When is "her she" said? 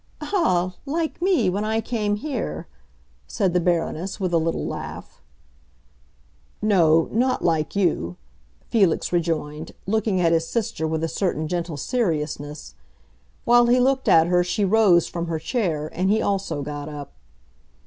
14.25-14.65